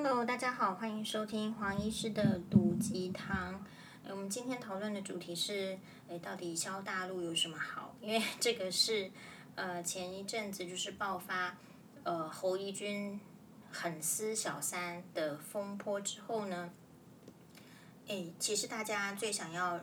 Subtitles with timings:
[0.00, 3.60] Hello，大家好，欢迎收听黄医师的毒鸡汤。
[4.08, 7.96] 我们今天讨论的主题是，诶，到底萧大陆有什么好？
[8.00, 9.10] 因为这个是，
[9.56, 11.58] 呃，前一阵子就是爆发，
[12.04, 13.18] 呃，侯怡君
[13.72, 16.70] 狠撕小三的风波之后呢，
[18.06, 19.80] 诶，其实大家最想要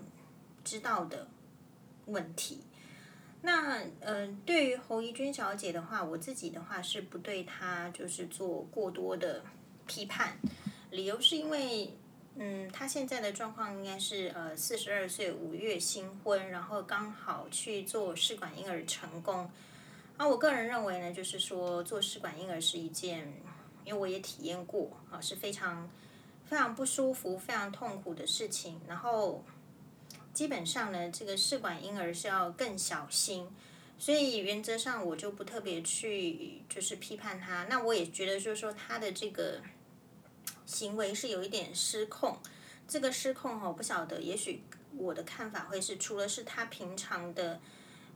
[0.63, 1.27] 知道的
[2.05, 2.61] 问题。
[3.41, 9.43] 那呃，对于侯怡君小姐的话，我自己的话是不对她就是做过多的
[9.87, 10.37] 批判，
[10.91, 11.93] 理由是因为，
[12.35, 19.49] 嗯，他现在的状况应该是呃四十二岁五月新婚，然后刚好去做试管婴儿成功。
[20.17, 23.33] 啊，我个人认为呢，就是说做试管婴儿是一件，
[23.83, 25.89] 因为我也体验过啊，是非常
[26.45, 29.43] 非常不舒服、非常痛苦的事情，然后。
[30.33, 33.47] 基本上呢，这个试管婴儿是要更小心，
[33.97, 37.63] 所以原则上我就不特别去就是批判他。
[37.69, 39.61] 那我也觉得就是说他的这个
[40.65, 42.37] 行为是有一点失控。
[42.87, 44.61] 这个失控哈，我不晓得，也许
[44.95, 47.59] 我的看法会是，除了是他平常的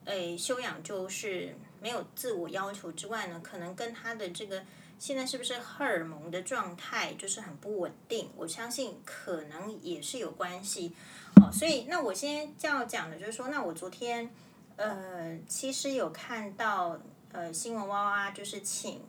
[0.06, 4.64] 诶修养就是没有自我要求之外呢，可能跟他的这个
[5.00, 10.94] 现在是不是荷尔蒙的状态就是很不稳定，我相信可能也是有关系。
[11.42, 14.30] 哦，所以那我先要讲的就是说，那我昨天
[14.76, 17.00] 呃，其实有看到
[17.32, 19.02] 呃新闻哇哇，就是请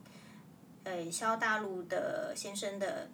[0.85, 3.07] 呃萧大陆的先生的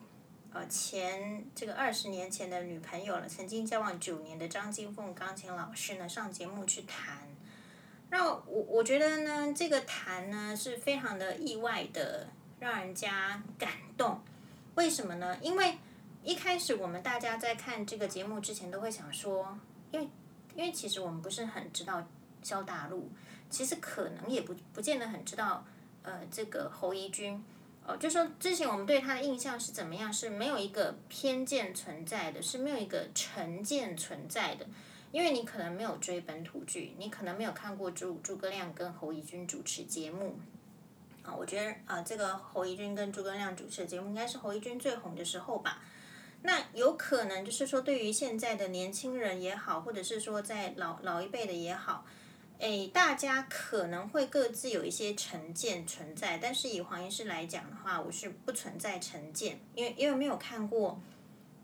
[0.57, 7.27] 呃前这个二十年前的女朋友了，曾经交往九年的张金凤钢琴老师呢上节目去谈。
[8.09, 12.27] 那我我觉得呢，这个谈呢是非常的意外的，
[12.59, 14.19] 让人家感动。
[14.73, 15.37] 为什么呢？
[15.41, 15.77] 因为。
[16.23, 19.57] 一开始我们大家在看这个节目之前都会想说，
[19.91, 20.09] 因为
[20.55, 22.05] 因为其实我们不是很知道
[22.43, 23.09] 萧大陆，
[23.49, 25.63] 其实可能也不不见得很知道
[26.03, 27.41] 呃这个侯怡君，
[27.87, 34.67] 哦，就说之前我们对他的印象是怎么样，是没有一个偏见存在的，是没有一个成见存在的，
[35.13, 40.37] 因为你可能没有追本土剧，你可能没有看过诸诸葛亮跟侯怡君主持节目，
[41.23, 45.81] 啊，我觉得啊这个侯怡君跟诸葛亮主持的节目应该是侯怡君最红的时候吧。
[46.43, 52.05] 那有可能就是说，对于现在的年轻人也好，或者是说在老老一辈的也好，
[52.59, 56.39] 诶，大家可能会各自有一些成见存在。
[56.39, 60.99] 但是以黄医师来讲的话，我是不存在成见，因为因为没有看过，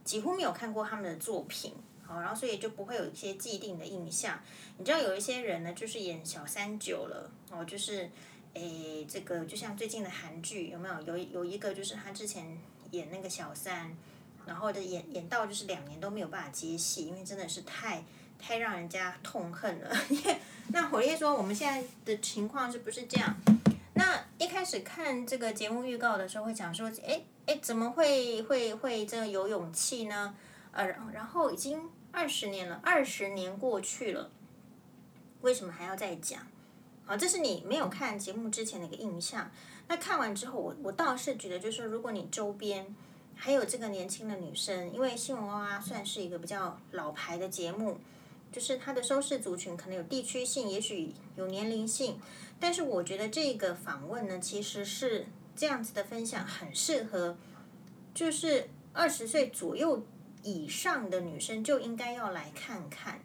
[0.03, 1.73] 几乎没有看过他们的作品，
[2.05, 4.39] 好，然后所以就不会有一些既定的印象。
[4.77, 8.09] 你知道有一些人呢，就是演小三久了，哦，就是
[8.53, 11.01] 诶，这个就像最近的韩剧有没有？
[11.01, 12.57] 有有一个就是他之前
[12.91, 13.95] 演那个小三。
[14.45, 18.03] 然后的演演到就是两年都没有办法接戏，因为真的是太
[18.39, 19.95] 太让人家痛恨了。
[20.69, 23.35] 那火烈说我们现在的情况是不是这样？
[23.95, 30.35] 那一开始看这个节目预告的时候会讲说，哎哎，怎么会会会这个有勇气呢？
[30.71, 34.29] 呃，然后已经二十年了，二十年过去了，
[35.41, 36.41] 为什么还要再讲？
[37.05, 39.51] 好，这是你没有看节目之前的一个印象。
[39.87, 42.93] 那看完之后，我我倒是觉得，就是说如果你周边。
[43.35, 47.97] 还有这个年轻的女生，因为新闻哇哇算是一个比较老牌的节目，
[48.53, 52.19] 就是它的收视族群可能有地区性，也许有年龄性，
[52.59, 55.25] 但是我觉得这个访问呢，其实是
[55.55, 57.35] 这样子的分享很适合，
[58.13, 60.05] 就是二十岁左右
[60.43, 63.19] 以上的女生就应该要来看看，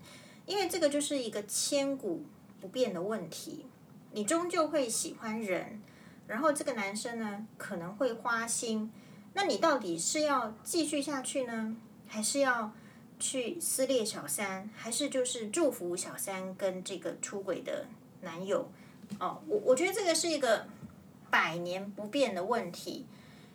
[0.46, 2.24] 因为这个就是一个千古
[2.58, 3.66] 不变的问题，
[4.12, 5.82] 你终究会喜欢人，
[6.26, 8.90] 然后这个男生呢可能会花心。
[9.34, 12.72] 那你到底是要继续下去呢，还是要
[13.18, 17.86] 去撕裂小三，还是就是祝福小三跟这个出轨的
[18.20, 18.70] 男友？
[19.18, 20.66] 哦，我我觉得这个是一个
[21.30, 23.06] 百年不变的问题，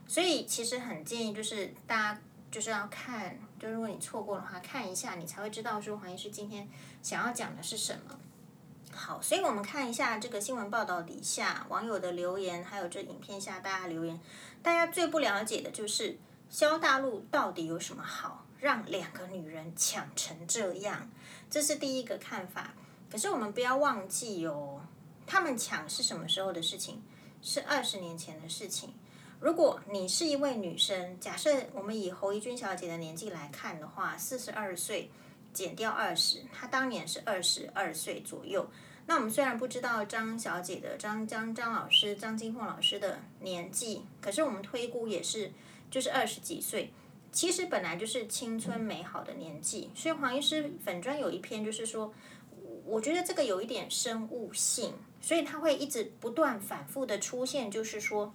[0.08, 2.22] 所以其实很建议就是大家
[2.52, 6.68] 就是要看，就如果你错过的话，看一下你才会知道说黄医师今天
[7.02, 8.20] 想要讲的是什么。
[8.96, 14.20] 好，所以我们看一下这个新闻报道底下网友的留言，还有这影片下大家留言。
[14.62, 16.18] 大家最不了解的就是
[16.50, 21.12] 萧大陆到底有什么好，让两个女人抢成这样？
[21.50, 22.74] 这是第一个看法。
[23.12, 24.80] 可是我们不要忘记哦，
[25.28, 27.02] 他们抢是什么时候的事情？
[27.42, 28.94] 是二十年前的事情。
[29.42, 35.12] 如果你是一位女生，假设我们以侯怡君小姐的年纪来看的话，四十二岁
[35.52, 38.66] 减掉二十，她当年是二十二岁左右。
[39.08, 45.52] 那我们虽然不知道张小姐的张张张老师张金凤老师的年纪，可是我们推估也是
[45.92, 46.94] 就是二十几岁，
[47.34, 49.90] 其实本来就是青春美好的年纪。
[49.94, 52.14] 所以黄医师粉专有一篇就是说，
[52.86, 58.34] 我觉得这个有一点生物性，所以他会一直不断反复的出现，就是说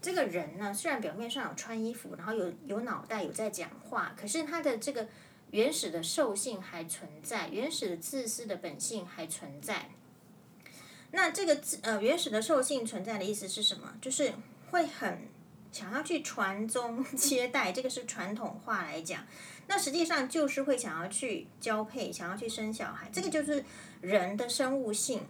[0.00, 5.08] 这个人呢，虽然表面上有穿衣服，然后有有脑袋，有在讲话，可是他的这个
[5.50, 9.90] 原始的兽性还存在，原始的自私的本性还存在。
[11.10, 13.94] 那这个自呃原始的兽性存在的意思是什么？
[14.00, 14.34] 就是
[14.70, 15.26] 会很
[15.78, 19.24] 想要去传宗接代， 这个是传统话来讲。
[19.68, 23.64] 那实际上就是会想要去交配，想要去生小孩，这个就是
[24.00, 25.20] 人的生物性。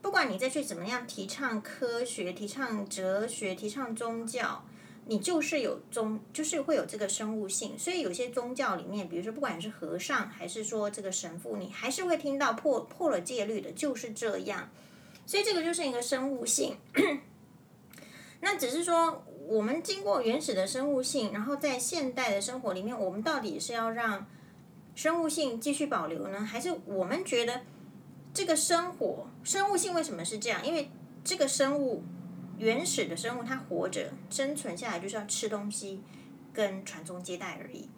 [0.00, 4.64] 不管你再去怎么样提倡科学、提倡哲学、提倡宗教，
[5.04, 7.78] 你就是有宗，就是会有这个生物性。
[7.78, 14.70] 所以有些宗教里面，比如说不管是和尚还是说这个神父，你还是会听到破破了戒律的，就是这样。
[15.26, 16.78] 所以这个就是一个生物性。
[18.40, 24.26] 那只是说，我们经过原始的生物性，然后在现代的生活里面，我们到底是要让
[24.94, 27.62] 生物性继续保留呢，还是我们觉得？
[28.34, 30.64] 这个生活生物性为什么是这样？
[30.64, 30.90] 因为
[31.24, 32.04] 这个生物
[32.58, 36.02] 原始的生物，它活着生存下来就是要吃东西
[36.52, 37.88] 跟传宗接代而已。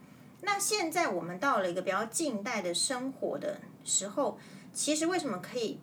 [0.43, 4.39] 那现在我们到了一个比较近代的生活的时候，
[4.73, 5.79] 其实为什么可以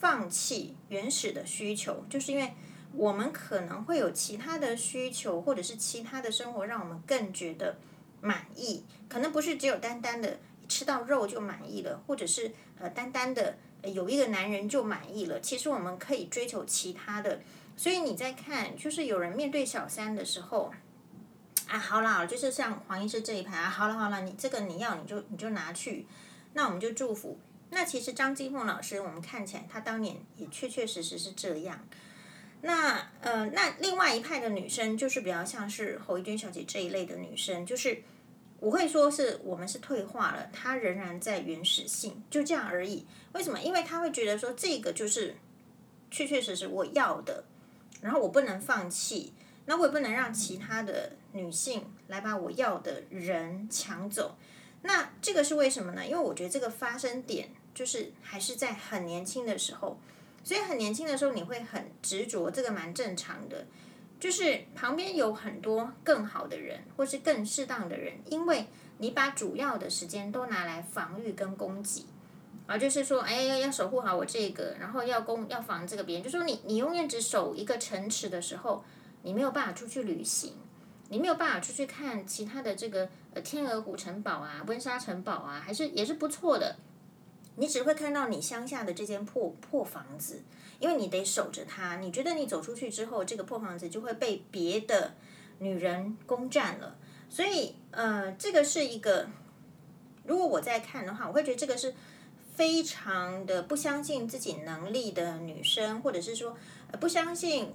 [0.00, 2.04] 放弃原始的需求？
[2.08, 2.54] 就是因为
[2.94, 7.76] 我们可能会有其他的需求，或者是其他的生活让我们更觉得
[8.20, 8.84] 满意。
[9.08, 13.56] 可能不是只有单单的吃到肉就满意了，或者是呃单单的。
[13.84, 15.40] 有一个男人就满意了。
[15.40, 17.40] 其实我们可以追求其他的。
[17.76, 20.72] 所以你在看，就是有人面对小三的时候，
[21.66, 26.06] 啊，好了，就是像黄医师这一排啊，好了好了，你这个你要你就你就拿去，
[26.52, 27.40] 那我们就祝福。
[27.70, 31.84] 那其实张金凤老师，我们看起来他当年也确确实实是这样。
[32.62, 38.02] 那呃，那另外一派的女生，就是比较像是侯怡君小姐这一类的女生，就是。
[38.62, 43.04] 我会说是我们是退化了，她仍然在原始性，就这样而已。
[43.32, 43.60] 为什么？
[43.60, 45.34] 因为她会觉得说这个就是
[46.12, 47.42] 确确实实我要的，
[48.00, 49.32] 然后我不能放弃，
[49.66, 54.36] 那我也不能让其他的女性来把我要的人抢走。
[54.82, 56.06] 那这个是为什么呢？
[56.06, 59.98] 因为我觉得这个发生点就是还是在很年轻的时候，
[60.44, 63.66] 所以很年轻的时候你会很执着，这个蛮正常的。
[64.20, 68.66] 就是旁边有很多更好的人，或是更适当的人，因为
[68.98, 72.06] 你把主要的时间都拿来防御跟攻击，
[72.68, 78.84] 而就是说，哎，要守护好我这个，然后要攻要防这个别人，就说你你永远只守一个城池的时候，
[79.22, 80.54] 你没有办法出去旅行，
[81.08, 86.76] 你没有办法出去看其他的这个呃天鹅湖城堡啊、温莎城堡啊，还是也是不错的，
[87.56, 90.42] 你只会看到你乡下的这间破破房子。
[90.78, 95.14] 因为你得守着它，你觉得你走出去之后，这个破房子就会被别的
[95.60, 96.96] 女人攻占了，
[97.30, 99.28] 所以呃，这个是一个，
[100.26, 101.94] 如果我在看的话，我会觉得这个是
[102.56, 106.56] 非常的不相信自己能力的女生，或者是说
[107.00, 107.68] 不相信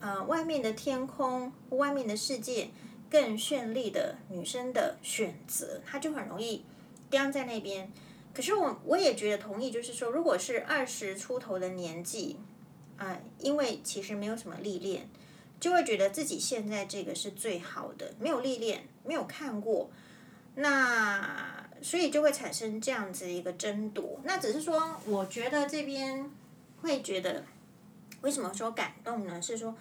[0.00, 2.70] 呃外面的天空、外面的世界
[3.10, 6.64] 更绚丽的女生的选择，她就很容易
[7.10, 7.92] 僵在那边。
[8.34, 12.38] 可是我我也觉得同意，就是说，如果是二十出头的年纪。
[12.96, 15.08] 啊，因为其实没有什么历练，
[15.58, 19.90] 就会觉得自己现在这个是最好的，没有历练，没有看过，
[20.54, 24.20] 那所以就会产生这样子一个争夺。
[24.22, 26.30] 那只是说，我觉得这边
[26.82, 27.44] 会觉得，
[28.20, 29.42] 为什么说感动呢？
[29.42, 29.74] 是说，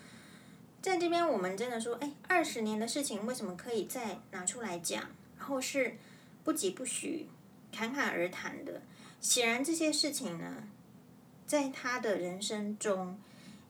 [0.82, 5.04] 在这边我们真的说，哎，二十年的事情为什么可以再拿出来讲？
[5.38, 5.96] 然后是
[6.44, 7.28] 不疾不徐、
[7.74, 8.82] 侃侃而谈的。
[9.20, 10.70] 显然这些事情呢。
[11.46, 13.20] 在他的人生中，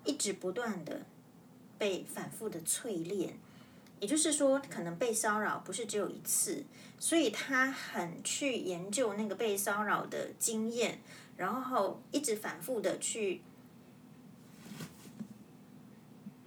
[0.06, 1.02] 一直不断的
[1.78, 3.38] 被反复的淬炼，
[4.00, 6.64] 也就是说，可能被骚扰不是只有一次，
[6.98, 11.02] 所以他很去研究那个被骚扰的经验，
[11.36, 13.42] 然后一直反复的去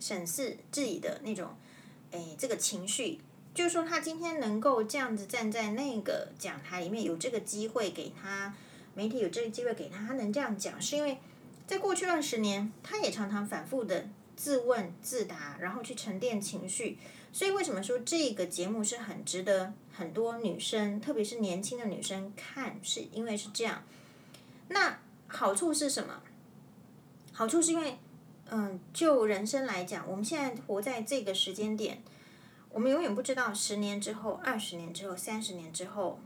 [0.01, 1.55] 审视自己的那种，
[2.13, 3.19] 哎，这个情绪，
[3.57, 8.55] 就是说，他今天能够这样子站在那个讲台里面，有这个机会给他。
[8.95, 11.17] 媒体有这个机会给他，他能这样讲，是因为
[11.67, 16.99] 在过去二十年，他也常常反复的自问自答，然后去沉淀情绪。
[17.33, 22.79] 所以为什么说这个节目是很值得很多女生，特别是年轻的女生看？
[22.83, 23.83] 是因为是这样。
[24.69, 24.99] 那
[25.29, 26.23] 好处是什么？
[27.33, 27.99] 好处是因为，
[28.51, 32.03] 嗯，就人生来讲，我们现在活在这个时间点，
[32.77, 36.21] 我们永远不知道十年之后、二十年之后、三十年之后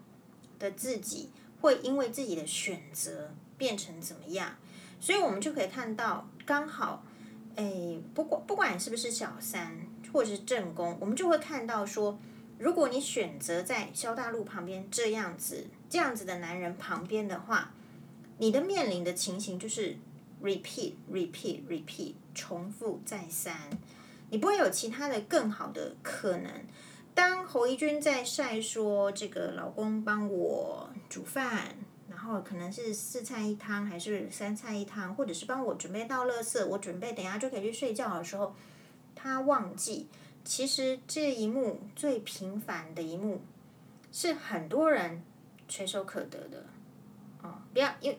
[0.58, 1.30] 的自己。
[1.60, 4.56] 会因为自己的选择变成怎么样，
[4.98, 7.04] 所以我们就可以看到，刚好，
[7.54, 9.78] 哎，不管不管是不是小三
[10.10, 12.18] 或者是正宫，我们就会看到说，
[12.58, 17.74] 如果你选择在萧大陆旁边这样子这样子的男人旁边的话，
[18.38, 19.98] 你的面临的情形就是
[20.42, 23.68] repeat repeat repeat 重复再三。
[24.30, 26.50] 你不会有其他的更好的可能。
[27.14, 31.74] 当侯怡君在晒说这个老公帮我煮饭，
[32.08, 38.54] 然后可能是四菜一汤还是三菜一汤，或者是帮我准备倒垃圾，我准备等下就可以去睡觉的时候，
[39.14, 40.08] 他忘记
[40.44, 43.42] 其实这一幕最平凡的一幕，
[44.12, 45.22] 是很多人
[45.68, 46.64] 垂手可得的。
[47.42, 48.18] 哦，不要，因为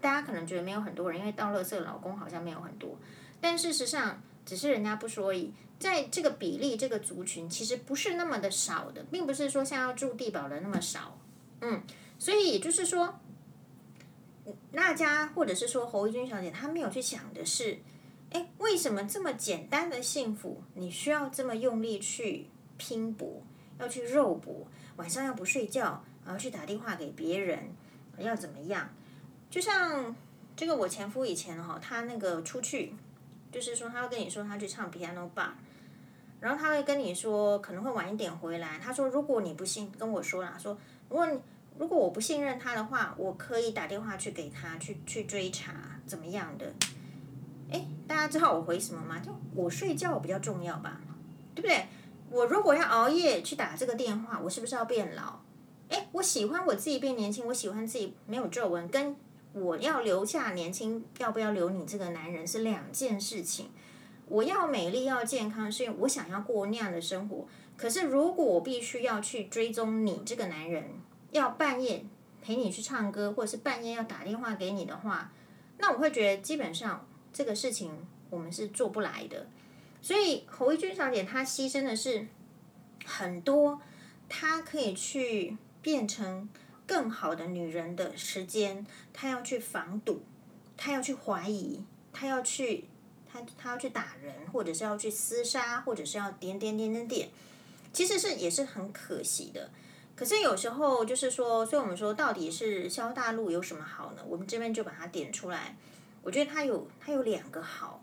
[0.00, 2.96] 大家可能觉得没有很多人，因为倒垃圾老公好像没有很多，
[3.40, 5.52] 但事实上只是人家不说而已。
[5.76, 11.18] 在这个比例，这个族群其实不是那么的少的，并不是说像要住地堡的那么少，
[11.60, 11.82] 嗯，
[12.18, 13.18] 所以也就是说，
[14.70, 17.76] 那家或者是说侯一君小姐，她没有去想的是，
[18.30, 22.46] 哎，为什么这么简单的幸福，你需要这么用力去
[22.78, 23.42] 拼搏，
[23.78, 27.68] 要去肉搏，晚上要不睡觉，然后去打电话给别人，
[28.16, 28.88] 要怎么样？
[29.50, 30.14] 就像
[30.56, 32.94] 这个我前夫以前哈，他那个出去。
[33.54, 35.50] 就是说，他会跟你说他去唱 piano bar，
[36.40, 38.80] 然后他会跟你说可能会晚一点回来。
[38.82, 40.76] 他说，如果你不信，跟我说啦，说
[41.08, 41.28] 如果
[41.78, 45.72] 如果我不信任他的话，我可以打电话去给他去去追查
[46.04, 46.72] 怎么样的。
[47.70, 49.20] 哎，大家知道我回什么吗？
[49.20, 51.00] 就我睡觉比较重要吧，
[51.54, 51.86] 对不对？
[52.30, 55.38] 我如果要熬夜去打这个电话，我是不是要变老？
[55.90, 59.14] 哎，我喜欢我自己变年轻，我喜欢自己没有皱纹跟。
[59.54, 63.70] 我要留下年轻，要不要留你这个男人是两件事情。
[64.26, 67.46] 我要美丽，要健康，是因为我想要过那样的生活。
[67.76, 70.84] 可是如果我必须要去追踪你这个男人，
[71.30, 72.04] 要半夜
[72.42, 75.30] 陪你去唱歌，或者是半夜要打电话给你的话，
[75.78, 77.92] 那我会觉得基本上这个事情
[78.30, 79.46] 我们是做不来的。
[80.02, 82.26] 所以侯怡君小姐她牺牲的是
[83.04, 83.80] 很多，
[84.28, 86.48] 她可以去变成。
[86.86, 90.22] 更好的女人的时间，她要去防堵，
[90.76, 92.84] 她要去怀疑，她要去，
[93.30, 97.28] 她她要去打人，或者是要去厮杀，或者是要点点点点点，
[97.92, 99.70] 其实是也是很可惜的。
[100.16, 104.22] 可是有时候就是说，所以我们说到底是萧大陆有什么好呢？
[104.28, 105.76] 我们这边就把它点出来。
[106.22, 108.02] 我觉得他有他有两个好，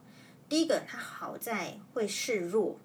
[0.49, 2.77] 第一个他好在会示弱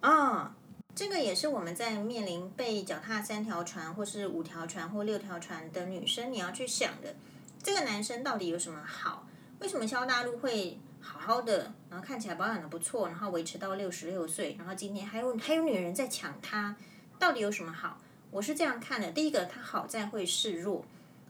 [0.00, 0.56] 啊。
[0.94, 7.14] 这个也是我们在面临被脚踏三条船，或是五条船或六条船的女生，你要去想的，
[7.62, 9.26] 这个男生到底有什么好？
[9.60, 16.76] 为什么萧大陆会好好的，然后看起来保养得不错，然后维持到六十六岁，然后今天还有还有女人在抢他，
[17.18, 17.98] 到底有什么好？
[18.30, 20.84] 我是这样看的，第一个，他好在会示弱，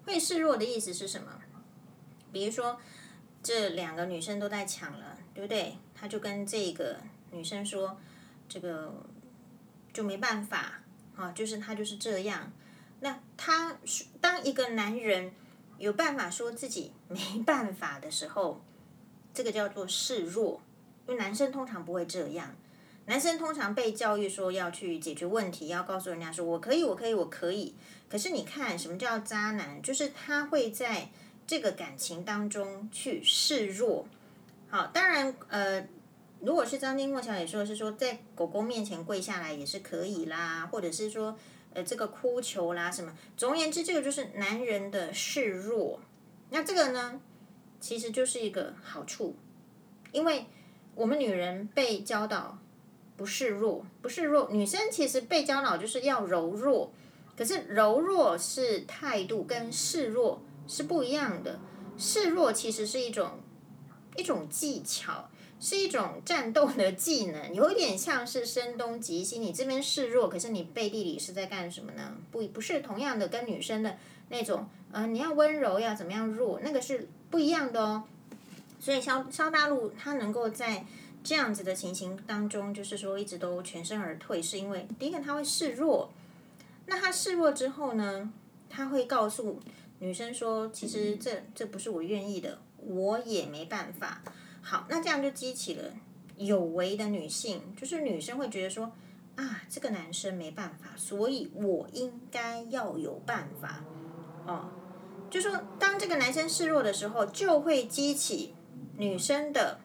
[0.05, 1.31] 会示弱的意思是什么？
[2.33, 2.81] 比如说
[3.45, 5.79] 这两个女生都在抢了，对不对？
[5.95, 6.97] 他就跟这个
[7.31, 7.97] 女生说，
[8.49, 8.93] 这个。
[9.93, 10.81] 就没办法，
[11.17, 12.51] 啊，就是他就是这样。
[13.01, 13.77] 那他
[14.21, 15.33] 当一个男人
[15.79, 18.63] 有办法说自己没办法的时候，
[19.35, 20.61] 这个叫做示弱。
[21.07, 22.55] 因为男生通常不会这样，
[23.07, 27.75] 男生通常被教育说要去解决问题，要告诉人家说我可以，我可以，我可以。
[28.09, 29.83] 可是你看，什么叫渣男？
[29.83, 31.11] 就是他会在
[31.47, 34.07] 这个感情当中去示弱。
[34.71, 35.87] 好，当然，呃。
[36.45, 41.39] 如果是张金墨小姐说的是说在狗狗面前跪下来也是可以啦，或者是说
[41.73, 46.01] 呃这个哭求啦什么，总而言之，这个就是男人的示弱。
[46.51, 47.21] 那这个呢，
[47.79, 49.37] 其实就是一个好处，
[50.11, 50.47] 因为
[50.97, 52.59] 我们女人被教导
[53.17, 56.93] 不示弱，不示弱，女生其实被教导就是要柔弱，
[57.37, 61.61] 可是柔弱是态度，跟示弱是不一样的。
[61.97, 63.39] 示弱其实是一种
[64.17, 65.29] 一种技巧。
[65.63, 69.39] 是一种战斗的技能，有点像是声东击西。
[69.39, 72.17] 你这边示弱，可是你背地里是在干什么呢？
[72.33, 73.97] 不，不是同样的跟女生的
[74.29, 78.03] 那种，呃，你要温柔，要怎么样弱，那个是不一样的哦。
[78.81, 80.85] 所以萧萧大陆他能够在
[81.23, 86.11] 这样子的情形当中，就是说一直都全身而退，是因为第一个他会示弱。
[86.87, 88.33] 那他示弱之后呢，
[88.69, 89.61] 他会告诉
[90.01, 94.21] 女生说，其实这这不是我愿意的，我也没办法。
[94.65, 95.93] 好，那这样就激起了
[96.37, 98.93] 有为的女性，就是女生会觉得说
[99.35, 103.85] 啊，这个男生没办法，所以我应该要有办法
[104.47, 104.71] 哦。
[105.29, 108.55] 就说当这个男生示弱的时候，就会激起
[108.97, 109.81] 女生的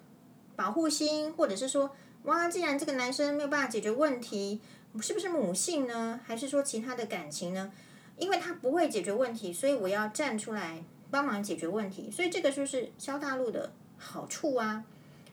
[0.56, 1.90] 保护心，或者是说
[2.24, 4.62] 哇，既然这个男生没有办法解决问题，
[5.02, 6.20] 是不是母性呢？
[6.24, 7.72] 还是说其他的感情呢？
[8.18, 12.12] 因为他不会解决问题，所以我要站出来帮忙解决问题。
[12.12, 13.74] 所以这个就是萧大陆的。
[13.98, 14.84] 好处啊，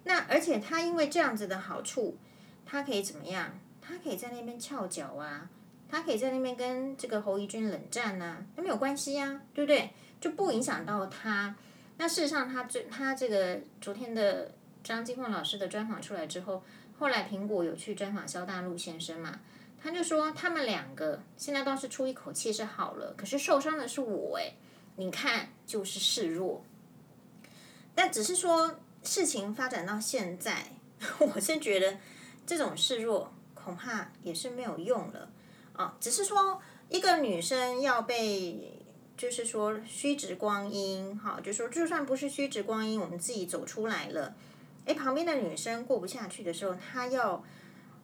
[0.05, 2.17] 那而且他因为这样子的好处，
[2.65, 3.59] 他可以怎么样？
[3.81, 5.49] 他可以在那边翘脚啊，
[5.89, 9.91] 他可以在那边跟这个侯怡君冷战啊，那没有关系呀，对不对？
[10.21, 11.55] 就不影响到他。
[11.99, 14.51] 那事实上他，他这他这个昨天的
[14.83, 16.63] 张金凤老师的专访出来之后，
[16.99, 19.41] 后来苹果有去专访萧大陆先生嘛，
[19.83, 24.55] 他就说他们两个现在倒是出一口气是好了，可是受伤的是我哎，
[24.97, 26.65] 你看就是示弱。
[27.95, 30.67] 但只是说事情发展到现在，
[31.21, 31.97] 我是觉得
[32.45, 35.31] 这种示弱恐怕也是没有用了
[35.75, 35.97] 啊。
[36.01, 38.83] 只是说一个女生要被，
[39.17, 44.35] 就是说虚掷光阴，哈，就说就算不是虚掷光阴，我们自己走出来了，
[44.87, 47.45] 哎，旁边的女生过不下去的时候，她要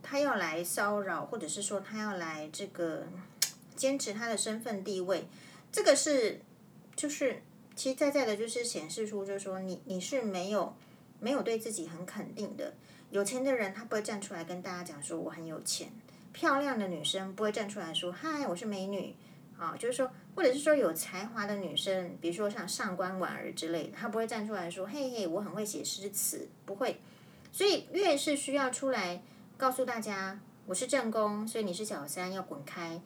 [0.02, 3.08] 她要来骚扰，或者是说她要来这个
[3.74, 5.26] 坚持她的身份地位，
[5.72, 6.40] 这个是
[6.94, 7.42] 就是。
[7.80, 10.76] 其实在在的，就是显示出，就是说你你是没有
[11.18, 12.74] 没有对自己很肯定的。
[13.08, 15.90] 有钱的人他不会站出来跟大家讲说我很有钱，
[16.30, 19.16] 漂亮的女生不会站出来说嗨，我是美女
[19.56, 27.00] 啊，就是说，或者是说有才华的女生，比如说像上官婉儿之类的，她不会站出来说嘿嘿，我很会写诗词，不会。
[27.50, 29.22] 所以越是需要出来
[29.56, 33.00] 告诉大家我是正宫，所以你是小三要滚开，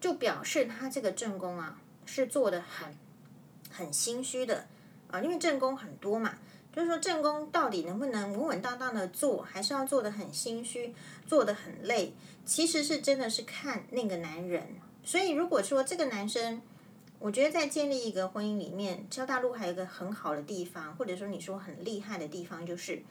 [0.00, 2.92] 就表示他这个正宫啊是做的很。
[3.76, 4.66] 很心虚的
[5.10, 6.38] 啊，因为正宫很多嘛，
[6.72, 10.94] 就是说正宫到底能不能稳稳当当的做，还是要做得很心虚，
[11.26, 12.14] 做得很累。
[12.44, 14.66] 其实是真的是看那个男人。
[15.04, 16.62] 所以如果说这个男生，
[17.18, 23.02] 我觉得在建立一个婚姻里面，萧大陆还有一个很好的地方，或者说你说很厉害的地方，就是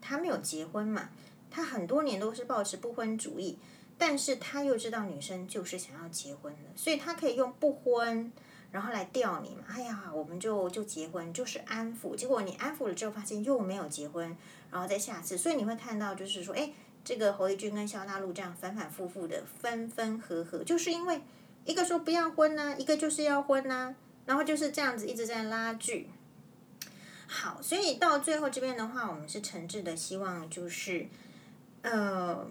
[0.00, 1.10] 他没有结婚嘛，
[1.50, 3.58] 他很多年都是抱持不婚主义，
[3.96, 8.32] 但是他又知道女生就是想要结婚的，所以他可以用不婚。
[8.72, 9.62] 然后来吊你嘛？
[9.68, 12.14] 哎呀，我们就就结婚，就是安抚。
[12.14, 14.36] 结果你安抚了之后，发现又没有结婚，
[14.70, 15.38] 然后再下次。
[15.38, 16.70] 所以你会看到，就是说，哎，
[17.02, 21.22] 这个侯怡君跟萧大陆这样反反复复的分分合合，就是因为
[21.64, 23.94] 一个说不要婚呐、一个就是要婚呐、
[24.26, 26.10] 然后就是这样子一直在拉锯。
[27.26, 31.06] 好，所以到最后这边的话，我们是诚挚的希望，就是，
[31.82, 32.46] 呃，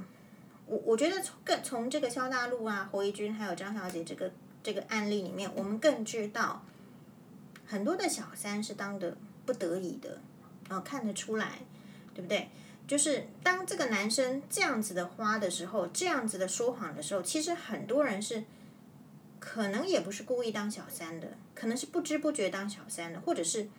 [0.65, 4.31] 我我觉得从更从这个萧大陆啊、侯怡君还有张小姐这个。
[4.65, 6.65] 这个案例里面，我们更知道
[7.67, 10.19] 很多的小三是当的不得已的，
[10.67, 11.59] 然后看得出来，
[12.15, 12.49] 对不对？
[12.87, 18.43] 就是当这个男生这样子的花的时候，这样子的说谎的时候，其实很多人是
[19.39, 23.69] 可能也不是故意当小三的，可能是不知不觉当小三的，或者是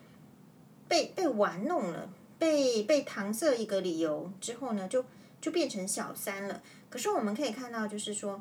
[0.86, 5.04] 被被玩弄了，被被搪塞一个理由之后呢，就
[5.40, 6.62] 就变成小三了。
[6.88, 8.40] 可是我们可以看到，就是说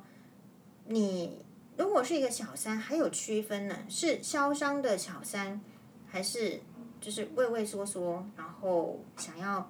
[0.86, 1.44] 你。
[1.78, 3.78] 如果是一个小三，还有区分呢？
[3.90, 5.60] 是嚣张的小三，
[6.08, 6.62] 还是
[7.02, 9.70] 就是畏畏缩缩，然后想要，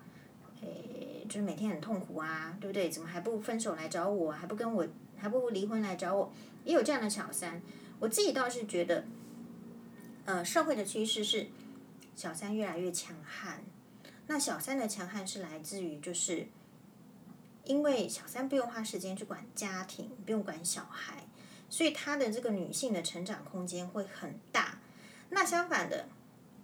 [0.61, 2.89] 诶，就是每天很痛苦啊，对不对？
[2.89, 4.31] 怎么还不分手来找我？
[4.31, 4.87] 还不跟我，
[5.17, 6.31] 还不离婚来找我？
[6.63, 7.61] 也有这样的小三。
[7.99, 9.05] 我自己倒是觉得，
[10.25, 11.47] 呃，社会的趋势是
[12.15, 13.63] 小三越来越强悍。
[14.27, 16.47] 那小三的强悍是来自于，就是
[17.63, 21.24] 因为小三不用花时间去管家庭，不用管小孩。
[21.69, 24.79] 所以她的这个女性的成长空间会很大。
[25.29, 26.07] 那相反的，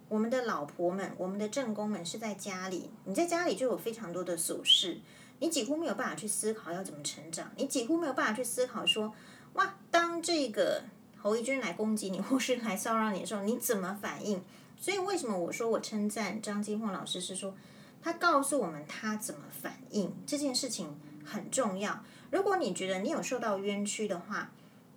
[0.08, 4.98] 我们的老婆们，我们的正宫们是在家里，你在家里就有非常多的琐事，
[5.40, 9.12] 你几乎没有办法去思考要怎么成长，你几乎没有办法去思考说，
[9.54, 10.84] 哇，当这个
[11.18, 14.42] 侯怡君来攻击你 或是来骚扰你的时候，你怎么反应？
[14.78, 17.54] 所以为什么我说我称赞张金凤老师是说，
[18.02, 22.02] 他告诉我们他怎么反应这件事情很重要。
[22.30, 24.50] 如果你觉得你有受到冤屈的话，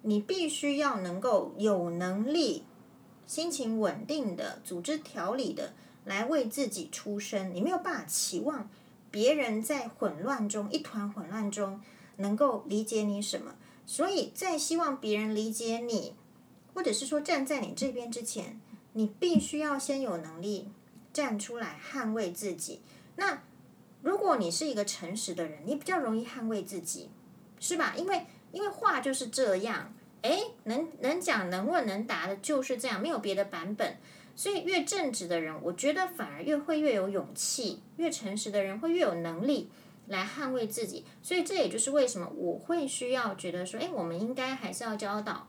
[0.07, 2.63] 你必须要能够有能力、
[3.25, 7.51] 心情稳定的、组织条理的来为自己出声。
[7.55, 8.69] 你没有办法期望
[9.09, 11.81] 别人在混乱中、一团混乱中
[12.17, 13.55] 能够理解你什么。
[13.87, 16.13] 所以在希望别人理解你，
[16.75, 18.61] 或者是说站在你这边之前，
[18.93, 20.69] 你必须要先有能力
[21.11, 22.81] 站出来捍卫自己。
[23.15, 23.41] 那
[24.03, 27.09] 如果你是一个诚实的人，你比较容易捍卫自己，
[27.59, 27.95] 是吧？
[27.97, 29.93] 因为因为话就是这样，
[30.27, 33.97] 哎，能能讲能问能答的就是这样，没有别的版本。
[34.35, 39.69] 所以越正直的人，我觉得反而越会越有勇气；越诚实的人会越有能力
[40.07, 41.05] 来捍卫自己。
[41.23, 45.47] 所以这也就是为什么我会需要觉得说，哎，我们应该还是要教导，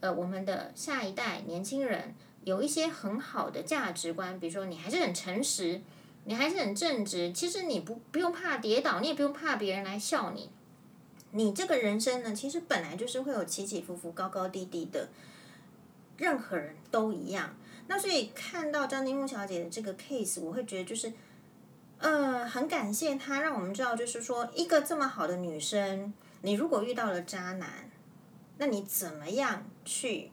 [0.00, 2.14] 呃，我们的下一代年轻人
[2.44, 5.80] 有一些很好的价值观，比如说你还是很诚实，
[6.26, 7.32] 你还是很正直。
[7.32, 10.50] 其实你不不用怕跌倒，你也不用怕别人来笑你。
[11.32, 15.08] 你这个人生呢，其实本来就是会有起起伏伏、高高低低的，
[16.16, 17.54] 任何人都一样。
[17.86, 21.12] 那所以看到张金木小姐的这个 case，我会觉得就是，
[21.98, 26.12] 呃，很感谢她，让我们知道，就是说一个这么好的女生，
[26.42, 27.90] 你如果遇到了渣男，
[28.58, 30.30] 那你怎么样去，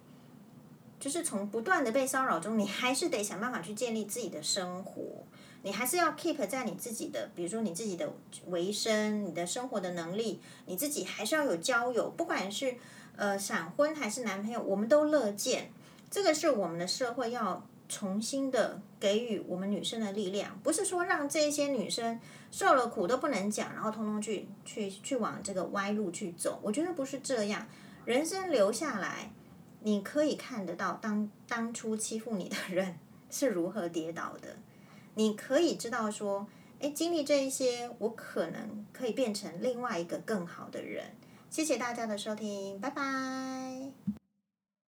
[1.00, 5.02] 就是从不断的被骚扰中，你还是得想办法去建立自己的生活。
[5.66, 8.08] 你还是要 keep 在你自己的，比如说你自己的
[8.50, 12.76] 维生、你的生活的能力，你自己还是要有交友，不管是
[13.16, 15.72] 呃闪婚还是男朋友，我们都乐见。
[16.12, 22.20] 这个是我们的社会要重新的给予我们女生的力量，不是说让这些女生
[22.52, 26.60] 受了苦都不能讲，然后通通去去去往这个歪路去走。
[26.62, 27.66] 我觉得不是这样，
[28.06, 29.32] 人生留下来，
[29.82, 33.00] 你可以看得到当当初欺负你的人
[33.32, 34.56] 是如何跌倒的。
[35.16, 36.48] 你可以知道说，
[36.80, 41.16] 哎，经历这一些，我可能可以变成另外一个更好的人。
[41.50, 44.25] 谢谢大家的收听，拜拜。